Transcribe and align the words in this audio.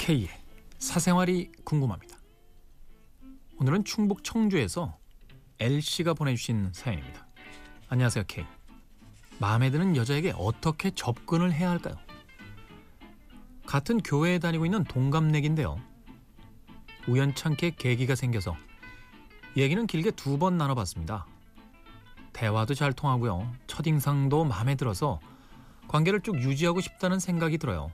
K의 0.00 0.28
사생활이 0.78 1.52
궁금합니다. 1.62 2.16
오늘은 3.58 3.84
충북 3.84 4.24
청주에서 4.24 4.96
L씨가 5.58 6.14
보내주신 6.14 6.70
사연입니다. 6.72 7.26
안녕하세요 7.90 8.24
K. 8.26 8.46
마음에 9.38 9.70
드는 9.70 9.96
여자에게 9.96 10.32
어떻게 10.38 10.90
접근을 10.90 11.52
해야 11.52 11.68
할까요? 11.68 11.96
같은 13.66 13.98
교회에 13.98 14.38
다니고 14.38 14.64
있는 14.64 14.84
동갑내기인데요. 14.84 15.78
우연찮게 17.06 17.72
계기가 17.76 18.14
생겨서 18.14 18.56
얘기는 19.58 19.86
길게 19.86 20.12
두 20.12 20.38
번 20.38 20.56
나눠봤습니다. 20.56 21.26
대화도 22.32 22.72
잘 22.72 22.94
통하고요. 22.94 23.52
첫인상도 23.66 24.44
마음에 24.44 24.76
들어서 24.76 25.20
관계를 25.88 26.22
쭉 26.22 26.36
유지하고 26.36 26.80
싶다는 26.80 27.18
생각이 27.18 27.58
들어요. 27.58 27.92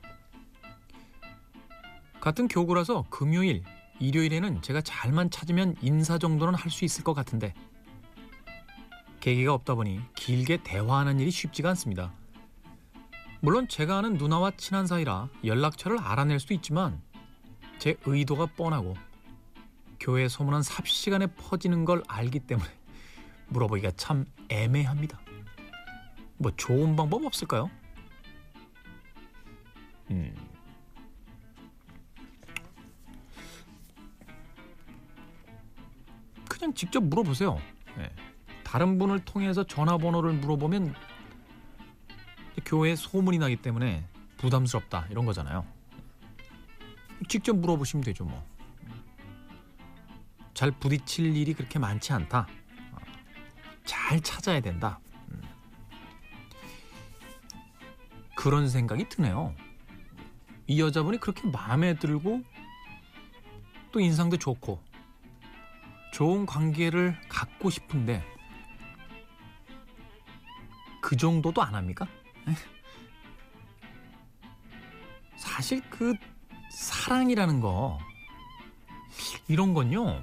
같은 2.27 2.48
교구라서 2.48 3.05
금요일, 3.09 3.62
일요일에는 4.01 4.61
제가 4.61 4.80
잘만 4.80 5.30
찾으면 5.30 5.77
인사 5.80 6.19
정도는 6.19 6.55
할 6.57 6.73
수 6.73 6.85
있을 6.85 7.05
것 7.05 7.15
같은데 7.15 7.55
계기가 9.21 9.55
없다 9.55 9.77
보니 9.77 10.01
길게 10.16 10.65
대화하는 10.65 11.21
일이 11.21 11.30
쉽지가 11.30 11.69
않습니다. 11.69 12.12
물론 13.39 13.69
제가 13.69 13.99
아는 13.99 14.15
누나와 14.15 14.51
친한 14.57 14.89
사이라 14.89 15.29
연락처를 15.45 16.01
알아낼 16.01 16.41
수도 16.41 16.52
있지만 16.55 17.01
제 17.79 17.95
의도가 18.05 18.47
뻔하고 18.57 18.95
교회 20.01 20.27
소문은 20.27 20.63
삽시간에 20.63 21.29
퍼지는 21.29 21.85
걸 21.85 22.02
알기 22.09 22.41
때문에 22.41 22.69
물어보기가 23.51 23.93
참 23.93 24.24
애매합니다. 24.49 25.21
뭐 26.38 26.51
좋은 26.57 26.96
방법 26.96 27.24
없을까요? 27.24 27.71
음. 30.11 30.55
그냥 36.66 36.74
직접 36.74 37.04
물어보세요. 37.04 37.60
네. 37.96 38.10
다른 38.64 38.98
분을 38.98 39.24
통해서 39.24 39.64
전화번호를 39.64 40.32
물어보면 40.32 40.95
교회에 42.64 42.96
소문이 42.96 43.38
나기 43.38 43.54
때문에 43.54 44.04
부담스럽다 44.38 45.06
이런 45.10 45.26
거잖아요. 45.26 45.64
직접 47.28 47.56
물어보시면 47.56 48.02
되죠 48.02 48.24
뭐. 48.24 48.44
잘 50.54 50.72
부딪힐 50.72 51.37
일이 51.37 51.54
그렇게 51.54 51.78
많지 51.78 52.12
않다. 52.12 52.48
잘 53.84 54.20
찾아야 54.20 54.59
된다. 54.60 54.98
음. 55.30 55.40
그런 58.34 58.68
생각이 58.68 59.09
드네요. 59.09 59.54
이 60.66 60.80
여자분이 60.80 61.18
그렇게 61.18 61.46
마음에 61.48 61.94
들고 61.94 62.42
또 63.92 64.00
인상도 64.00 64.37
좋고 64.37 64.82
좋은 66.16 66.47
관계를 66.47 67.14
갖고 67.28 67.69
싶은데 67.69 68.25
그 71.03 71.14
정도도 71.14 71.60
안 71.60 71.75
합니까? 71.75 72.06
사실 75.37 75.82
그 75.91 76.14
사랑이라는 76.70 77.60
거 77.60 77.98
이런 79.47 79.75
건요 79.75 80.22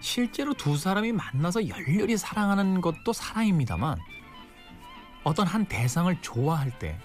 실제로 0.00 0.52
두 0.52 0.76
사람이 0.76 1.12
만나서 1.12 1.68
열렬히 1.68 2.16
사랑하는 2.16 2.80
것도 2.80 3.12
사랑입니다만 3.12 3.98
어떤 5.22 5.46
한 5.46 5.64
대상을 5.64 6.20
좋아할 6.22 6.76
때 6.80 6.98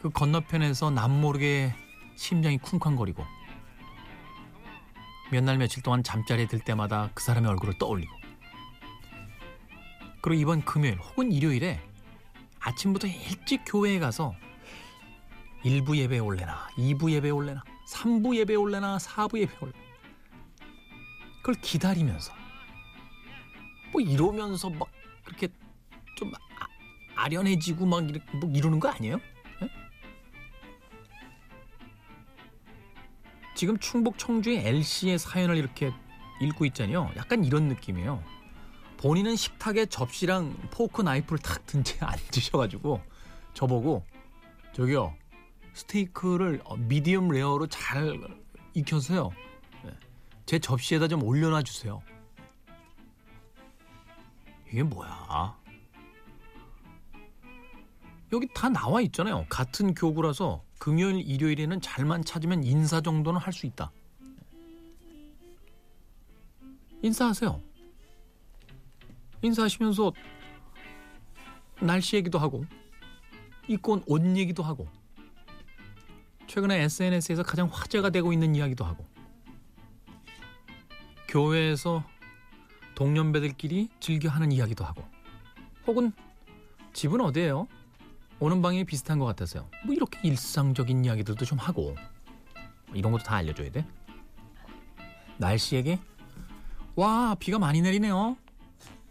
그 0.00 0.10
건너편에서 0.10 0.90
남모르게 0.90 1.74
심장이 2.16 2.58
쿵쾅거리고 2.58 3.24
몇 5.30 5.42
날 5.44 5.58
며칠 5.58 5.82
동안 5.82 6.02
잠자리에 6.02 6.46
들 6.46 6.58
때마다 6.60 7.10
그 7.14 7.22
사람의 7.22 7.50
얼굴을 7.50 7.74
떠올리고 7.78 8.12
그리고 10.20 10.40
이번 10.40 10.64
금요일 10.64 10.96
혹은 10.98 11.30
일요일에 11.32 11.80
아침부터 12.60 13.06
일찍 13.06 13.62
교회에 13.66 13.98
가서 13.98 14.34
1부 15.64 15.96
예배에 15.96 16.18
올래나 16.18 16.68
2부 16.76 17.10
예배에 17.10 17.30
올래나 17.30 17.62
3부 17.88 18.36
예배에 18.36 18.56
올래나 18.56 18.96
4부 18.98 19.38
예배에 19.38 19.56
올래나 19.60 19.78
그걸 21.38 21.54
기다리면서 21.60 22.32
뭐 23.92 24.00
이러면서 24.00 24.68
막 24.70 24.88
그렇게 25.24 25.48
좀 26.16 26.32
아, 26.34 26.66
아련해지고 27.16 27.86
막 27.86 28.08
이렇게 28.08 28.24
뭐 28.38 28.50
이러는 28.50 28.80
거 28.80 28.88
아니에요? 28.88 29.20
지금 33.58 33.76
충북 33.78 34.18
청주의 34.18 34.58
L씨의 34.58 35.18
사연을 35.18 35.56
이렇게 35.56 35.92
읽고 36.40 36.64
있잖아요. 36.66 37.10
약간 37.16 37.44
이런 37.44 37.66
느낌이에요. 37.66 38.22
본인은 38.98 39.34
식탁에 39.34 39.86
접시랑 39.86 40.54
포크 40.70 41.02
나이프를 41.02 41.40
탁 41.40 41.66
든 41.66 41.82
채 41.82 41.98
앉으셔가지고 42.06 43.00
저보고 43.54 44.04
저기요 44.74 45.12
스테이크를 45.72 46.62
미디엄 46.86 47.30
레어로 47.30 47.66
잘 47.66 48.16
익혀서요. 48.74 49.32
제 50.46 50.60
접시에다 50.60 51.08
좀 51.08 51.24
올려놔 51.24 51.64
주세요. 51.64 52.00
이게 54.68 54.84
뭐야? 54.84 55.58
여기 58.32 58.46
다 58.54 58.68
나와 58.68 59.00
있잖아요. 59.00 59.46
같은 59.48 59.96
교구라서 59.96 60.62
금요일, 60.78 61.20
일요일에는 61.28 61.80
잘만 61.80 62.24
찾으면 62.24 62.62
인사 62.64 63.00
정도는 63.00 63.40
할 63.40 63.52
수 63.52 63.66
있다. 63.66 63.90
인사하세요. 67.02 67.60
인사하시면서 69.42 70.12
날씨 71.80 72.16
얘기도 72.16 72.38
하고 72.40 72.64
입고 73.68 74.02
온 74.06 74.20
옷 74.26 74.36
얘기도 74.36 74.62
하고 74.64 74.88
최근에 76.48 76.82
SNS에서 76.82 77.42
가장 77.44 77.68
화제가 77.70 78.10
되고 78.10 78.32
있는 78.32 78.54
이야기도 78.56 78.84
하고 78.84 79.06
교회에서 81.28 82.02
동년배들끼리 82.96 83.90
즐겨 84.00 84.28
하는 84.28 84.50
이야기도 84.50 84.84
하고 84.84 85.04
혹은 85.86 86.10
집은 86.94 87.20
어디예요? 87.20 87.68
오는 88.40 88.62
방이 88.62 88.84
비슷한 88.84 89.18
것 89.18 89.24
같아서요. 89.26 89.68
뭐 89.84 89.94
이렇게 89.94 90.20
일상적인 90.22 91.04
이야기들도 91.04 91.44
좀 91.44 91.58
하고 91.58 91.94
뭐 92.86 92.94
이런 92.96 93.12
것도 93.12 93.24
다 93.24 93.36
알려줘야 93.36 93.70
돼. 93.70 93.86
날씨 95.38 95.76
얘기? 95.76 95.98
와 96.94 97.34
비가 97.38 97.58
많이 97.58 97.80
내리네요. 97.80 98.36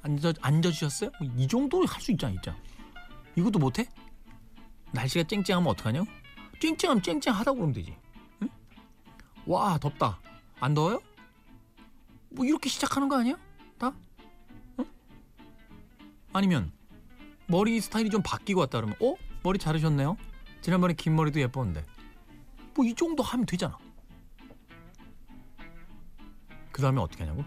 앉아 0.02 0.34
앉아 0.42 0.72
주셨어요? 0.72 1.12
뭐 1.20 1.30
이 1.38 1.48
정도 1.48 1.86
할 1.86 2.02
수 2.02 2.12
있잖아, 2.12 2.34
진짜. 2.34 2.56
이것도 3.36 3.60
못해? 3.60 3.88
날씨가 4.92 5.28
쨍쨍하면 5.28 5.70
어떡하냐? 5.72 6.04
쨍쨍하면 6.62 7.04
쨍쨍하다고 7.04 7.56
그러면 7.56 7.74
되지. 7.74 7.96
응? 8.42 8.50
와 9.46 9.78
덥다. 9.78 10.20
안 10.60 10.74
더워요? 10.74 11.02
뭐 12.30 12.46
이렇게 12.46 12.70
시작하는 12.70 13.08
거 13.10 13.18
아니야? 13.20 13.38
다? 13.78 13.94
응? 14.80 14.86
아니면 16.34 16.72
머리 17.48 17.80
스타일이 17.80 18.10
좀 18.10 18.22
바뀌고 18.22 18.60
왔다 18.62 18.80
그러면 18.80 18.96
어? 19.02 19.16
머리 19.44 19.58
자르셨네요? 19.60 20.18
지난번에 20.62 20.94
긴 20.94 21.16
머리도 21.16 21.40
예뻤는데 21.40 21.84
뭐 22.76 22.86
이 22.86 22.94
정도 22.94 23.24
하면 23.24 23.46
되잖아 23.46 23.78
그 26.72 26.82
다음에 26.82 27.02
어떻게 27.02 27.24
하냐고? 27.24 27.44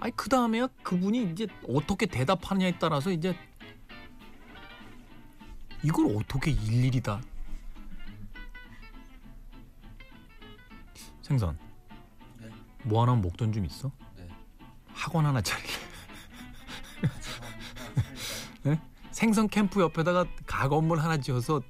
아니 0.00 0.14
그 0.16 0.28
다음에야 0.28 0.68
그분이 0.82 1.30
이제 1.32 1.46
어떻게 1.68 2.06
대답하느냐에 2.06 2.78
따라서 2.78 3.10
이제 3.10 3.36
이걸 5.82 6.16
어떻게 6.16 6.50
일일이 6.50 7.00
다 7.00 7.20
생선 11.20 11.58
네. 12.40 12.48
뭐 12.84 13.02
하나 13.02 13.14
목돈 13.14 13.52
좀 13.52 13.64
있어? 13.66 13.90
네. 14.16 14.28
학원 14.94 15.26
하나 15.26 15.42
차릴래? 15.42 15.85
네? 18.66 18.80
생선 19.12 19.48
캠프 19.48 19.80
옆에다가 19.80 20.24
가 20.44 20.68
건물 20.68 20.98
하나 20.98 21.16
지어서 21.18 21.62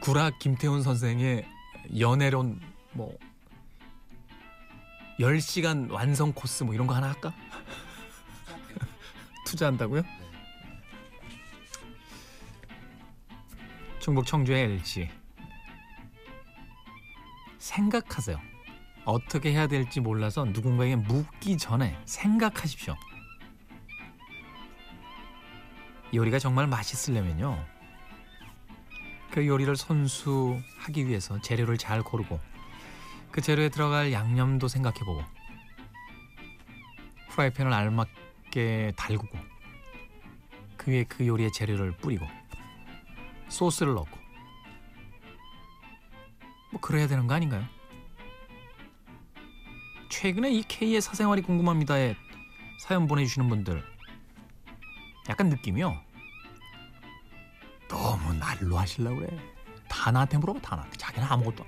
구라 0.00 0.30
김태훈 0.38 0.82
선생의 0.82 1.46
연애론 1.98 2.58
뭐 2.92 3.14
10시간 5.20 5.90
완성 5.92 6.32
코스 6.32 6.64
뭐 6.64 6.72
이런 6.72 6.86
거 6.86 6.94
하나 6.94 7.08
할까? 7.08 7.34
투자한다고요? 9.44 10.02
충북 14.00 14.24
청주의 14.24 14.62
LG 14.62 15.10
생각하세요. 17.58 18.40
어떻게 19.04 19.52
해야 19.52 19.66
될지 19.66 20.00
몰라서 20.00 20.46
누군가에게 20.46 20.96
묻기 20.96 21.58
전에 21.58 22.00
생각하십시오. 22.06 22.96
요리가 26.14 26.38
정말 26.38 26.66
맛있으려면요. 26.66 27.64
그 29.30 29.46
요리를 29.46 29.74
손수하기 29.76 31.08
위해서 31.08 31.40
재료를 31.40 31.78
잘 31.78 32.02
고르고 32.02 32.38
그 33.30 33.40
재료에 33.40 33.70
들어갈 33.70 34.12
양념도 34.12 34.68
생각해보고 34.68 35.24
프라이팬을 37.30 37.72
알맞게 37.72 38.92
달구고 38.94 39.38
그 40.76 40.90
위에 40.90 41.04
그 41.04 41.26
요리의 41.26 41.50
재료를 41.52 41.92
뿌리고 41.92 42.26
소스를 43.48 43.94
넣고 43.94 44.18
뭐 46.72 46.80
그래야 46.80 47.06
되는 47.06 47.26
거 47.26 47.34
아닌가요? 47.34 47.64
최근에 50.10 50.50
이 50.50 50.62
K의 50.62 51.00
사생활이 51.00 51.40
궁금합니다에 51.40 52.16
사연 52.80 53.06
보내주시는 53.06 53.48
분들 53.48 53.91
약간 55.32 55.48
느낌이요. 55.48 55.98
너무 57.88 58.34
날로 58.34 58.76
하시려고 58.76 59.16
그래. 59.16 59.28
다 59.88 60.10
나한테 60.10 60.36
물어봐 60.36 60.60
다 60.60 60.76
나한테. 60.76 60.94
자기는 60.98 61.26
아무것도 61.26 61.61